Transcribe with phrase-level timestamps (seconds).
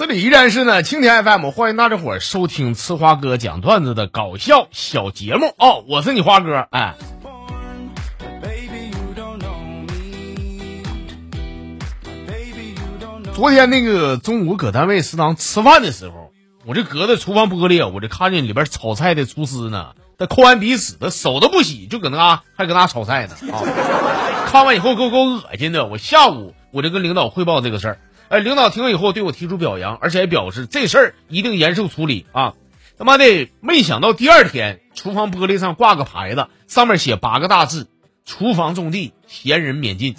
[0.00, 6.94] 这里依然是呢，青田 FM，欢迎大家伙收听吃花哥讲段子的搞笑小节目哦，我是你花哥，哎。
[13.34, 16.32] 昨天那个中午搁单位食堂吃饭的时候，
[16.64, 23.60] 我这隔着厨房玻璃，我这看见里边炒菜的厨师呢，他抠完鼻屎，他手都不洗，就搁那还搁那炒菜呢啊！
[24.46, 27.98] 看完以后给我给我恶心的，我下午我就跟领导汇报这个事儿，
[28.30, 32.54] 哎，领导听了以后对我提出表扬，而且还表示这事儿一定严肃处理啊！
[32.96, 37.88] 他妈的，没想到第二天厨房玻璃上挂个牌子，上面写八个大字：
[38.24, 40.14] 厨房种地，闲人免进。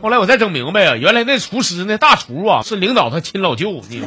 [0.00, 4.06] 后来我才整明白啊，原来那厨师那大厨啊是领导他亲老舅，你妈！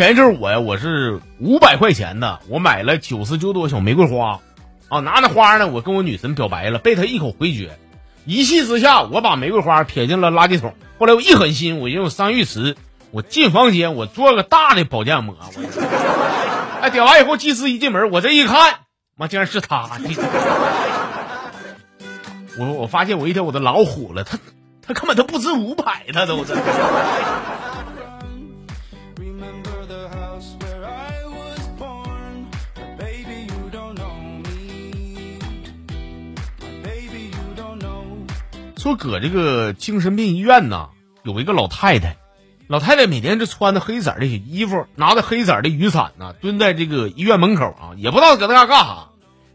[0.00, 4.40] 前一阵我呀，我是五百块钱的，我买了九十九朵小玫瑰花，
[4.88, 7.78] 啊，拿着花呢，我跟我女神表白了，被她一口回绝，
[8.24, 10.74] 一气之下，我把玫瑰花撇进了垃圾桶。
[10.98, 12.78] 后来我一狠心，我用上浴池。
[13.10, 15.36] 我进房间，我做个大的保健膜。
[16.80, 18.76] 哎，点完以后，技师一进门，我这一看，
[19.18, 19.86] 妈竟然是他！
[22.58, 24.38] 我我发现我一天我都老虎了，他
[24.80, 26.42] 他根本都不值五百，他都。
[38.80, 40.88] 说搁这个精神病医院呢，
[41.22, 42.16] 有一个老太太。
[42.66, 49.08] 老太太每天就穿的黑色的衣服，拿着黑色的雨伞呢，蹲在这个医院门口啊，也不知道搁那嘎干啥。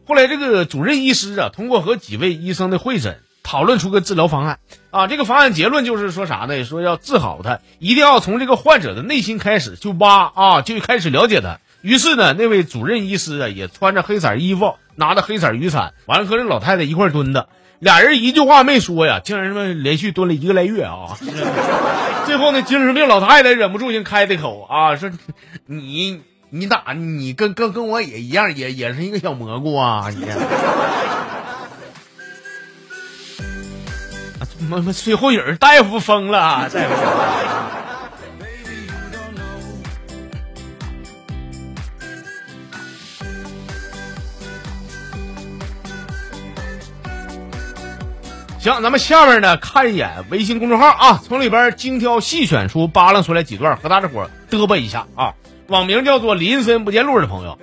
[0.08, 4.60] 后来这个主任医师啊，通过和几位医生的会诊，讨论出个治疗方案
[4.92, 5.08] 啊。
[5.08, 6.64] 这个方案结论就是说啥呢？
[6.64, 11.60] 说要治好他，一定要从这个患者的内心开始，就挖啊，就开始了解他。
[11.82, 17.50] 于是呢，那位主任医师啊，也穿着黑色衣服，拿着黑色雨伞，完了和这老太太一块蹲的。
[17.80, 21.18] 俩人一句话没说呀，竟然他妈连续蹲了一个来月啊！
[22.26, 25.12] 最后呢，精神病老太太忍不住先开的口啊，说
[25.68, 30.08] ：“你你咋你跟跟跟我也一样，也也是一个小蘑菇啊！
[30.10, 30.26] 你，
[34.70, 36.96] 妈妈最后人大夫疯了，大夫。”
[48.66, 55.36] 行，咱们下面呢看一眼微信公众号啊，从里边精挑细选出扒拉出来几段，和大家伙嘚啵一下啊。
[55.68, 57.60] 网名叫做林森不见路的朋友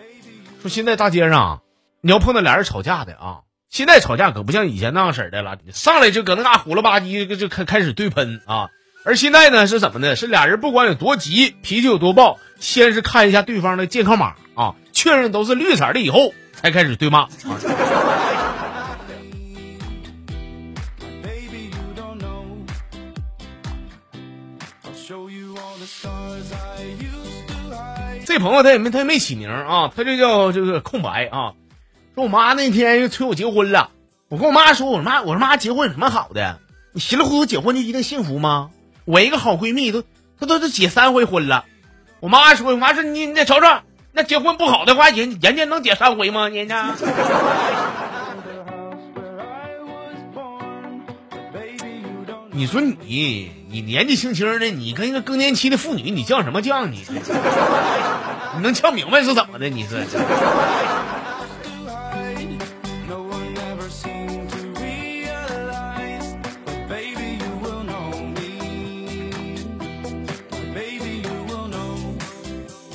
[0.63, 1.63] 说，现在大街上
[2.03, 8.69] 你要碰到俩人吵架的啊，现在吵架可不像以前那样式的了，上来就搁那嘎呼了吧唧就开开始对喷啊。
[9.05, 10.15] 而现在呢是怎么的？
[10.15, 17.23] 是俩人不管有多急，脾气有多暴，先是看一下对方的健康码啊，确认都是绿色的以后，才开始对骂。
[17.23, 17.29] 啊
[28.33, 31.53] 这朋友他也没他也没起名啊，他就叫这个空白啊。
[32.15, 33.91] 说我妈那天又催我结婚了，
[34.31, 36.59] 我跟我妈说，我说妈，我说妈结婚有什么好的？
[36.93, 38.71] 你稀里糊涂结婚就一定幸福吗？
[39.05, 40.03] 我一个好闺蜜都
[40.41, 41.67] 她都都结三回婚了。
[42.21, 43.67] 我妈说，我妈说你你再瞅瞅，
[44.13, 46.49] 那结婚不好的话，人人家能结三回吗？
[46.49, 46.95] 人家。
[52.55, 56.87] 你说你你年纪轻轻的，你跟一个更年期的妇女，你犟什么犟？
[56.89, 57.03] 你
[58.55, 59.69] 你能呛明白是怎么的？
[59.69, 60.07] 你是？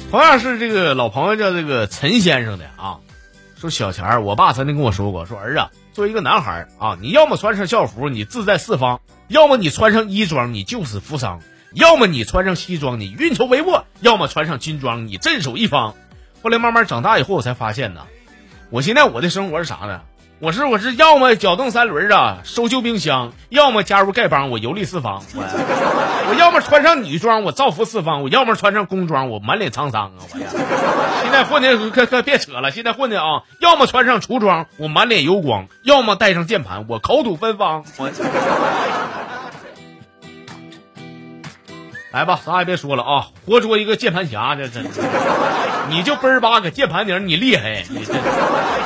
[0.09, 3.00] 同样是这个老朋友叫这个陈先生的啊，
[3.59, 5.67] 说小钱儿，我爸曾经跟我说过，说儿子。
[5.91, 11.40] 作为一个男孩啊，你要么穿上校服，你志在四方；要么你穿上衣装，你救死扶伤；
[11.78, 15.94] 要么你穿上西装，你运筹帷幄；要么穿上军装，你镇守一方。
[16.41, 18.02] 后来慢慢长大以后，我才发现呢，
[18.72, 20.02] 我现在我的生活是啥呢？
[20.40, 30.26] 我是我是要么脚蹬三轮啊，收旧冰箱；要么加入丐帮，我游历四方；我我要么穿上女装，我造福四方；我要么穿上工装，我满脸沧桑啊！
[30.34, 30.47] 我呀，
[31.23, 37.84] 现在混的可可别扯了，现在混的啊，要么穿上厨装，我满脸油光；要么带上键盘，我口吐芬芳。
[37.97, 38.08] 我
[42.17, 44.81] 来吧，啥也别说了啊，活捉一个键盘侠，这这，
[45.87, 48.11] 你就奔儿八搁键盘顶，你厉害，你这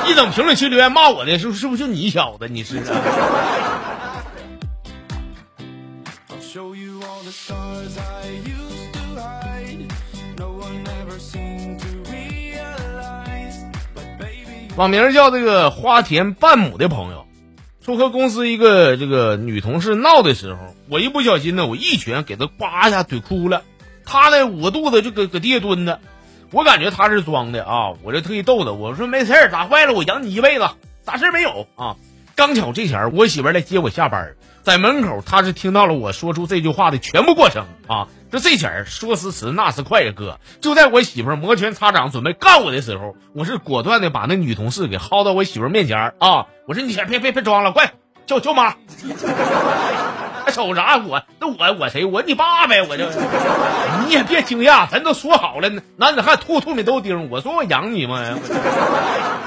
[0.06, 2.46] 一等评论区留言骂我的，是是不是就你小子？
[2.46, 2.82] 你是。
[14.76, 17.24] 网名叫这个花田半亩的朋友
[17.84, 23.62] 说和公司一个这个女同事闹的时候，我一不小心呢，我一拳给她呱一下怼哭了。
[24.04, 25.98] 她呢捂肚子就搁搁地下蹲着，
[26.52, 30.68] 我感觉她是装的啊，我就特意逗她，我说没事儿，打坏了我养你一辈子，
[31.04, 31.96] 啥事儿没有啊。
[32.34, 38.08] 刚巧这前儿我媳妇来接我下班，在门口她是听到了我说出这句话的全部过程啊。
[38.30, 46.46] 就这前说时迟那时快呀，哥，就在我媳妇摩拳擦掌准备干我的时候，我是果断的把那女同事给薅到我媳妇面前啊。
[46.66, 47.92] 我说你先别别别装了，快
[48.26, 48.74] 叫叫妈。
[50.44, 50.96] 还瞅啥？
[50.96, 52.04] 我那我我谁？
[52.04, 52.82] 我你爸呗！
[52.82, 53.04] 我就
[54.04, 57.30] 你也别惊讶，咱都说好了，男子汉吐吐米豆丁。
[57.30, 58.20] 我说我养你吗？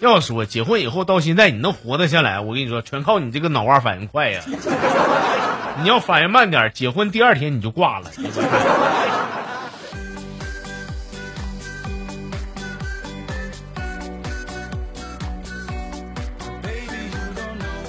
[0.00, 4.40] 要说结婚以后到现在你能活得下来，我跟你说，全靠你这个脑瓜反应快呀！
[5.82, 8.10] 你要反应慢点，结婚第二天你就挂了。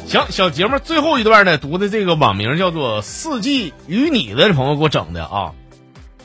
[0.07, 5.54] 行，小节目最后一段呢，读的这个网名叫做“四季与你”的朋友给我整的啊，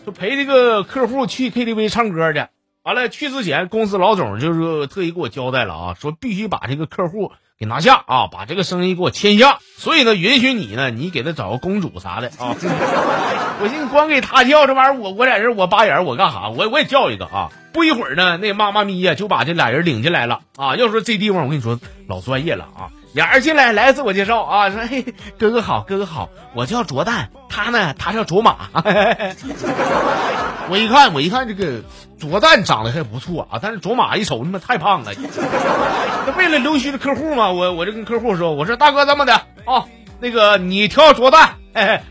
[0.05, 2.44] 就陪这个客户去 KTV 唱歌去。
[2.87, 9.59] 完了，去之前公司老总就是特意给我交代了啊，说必须把这个客户给拿下啊，把这个生意给我签下。
[9.77, 12.55] 所以呢，允许你呢，你给他找个公主啥的啊。
[13.61, 16.49] 我寻思光给他叫这玩意儿，我我在这我扒眼我干啥？
[16.50, 17.50] 我我也叫一个啊。
[17.73, 20.77] 不一会儿呢，那妈妈咪呀就把这俩人领进来了啊。
[20.77, 22.91] 要说这地方，我跟你说老专业了啊。
[23.15, 25.05] 俩人进来来自我介绍啊，说嘿
[25.37, 28.69] 哥哥好，哥哥好，我叫卓蛋，他呢他叫卓玛。
[30.69, 31.81] 我一看，我一看这个
[32.19, 35.13] 卓蛋长得还不错啊，但是卓玛一瞅他妈太胖了。
[36.27, 39.35] 那为了留须的客户嘛，我我就跟客户说，我说大哥这么的
[39.65, 39.85] 啊，
[40.21, 41.55] 那个你挑卓蛋，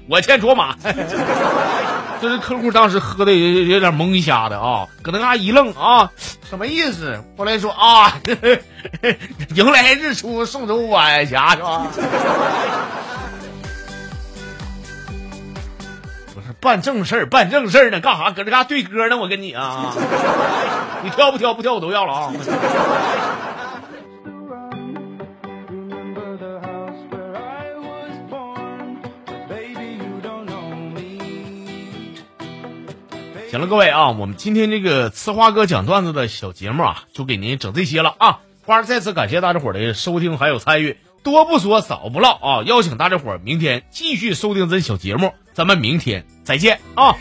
[0.07, 0.75] 我牵卓玛。
[2.21, 6.09] 这是客户当时喝的有有点蒙一下的啊，搁那嘎一愣啊，
[6.49, 7.21] 什么意思？
[7.37, 8.17] 后来说啊，
[9.53, 11.87] 迎来日出送走晚霞是吧？
[16.65, 18.31] 办正事儿，办正事儿呢，干啥？
[18.31, 19.17] 搁这嘎对歌呢？
[19.17, 19.93] 我跟你啊，
[21.05, 21.53] 你挑不挑？
[21.53, 22.33] 不挑我都要了啊。
[33.51, 38.39] 行了，各位啊，我们今天这个呲花哥讲段子的小节目啊，就给您整这些了啊。
[38.65, 47.15] 花儿再次感谢大家伙的收听还有参与，多不说少不唠啊，邀请大家伙儿明天继续收听这小节目，咱们明天再见啊。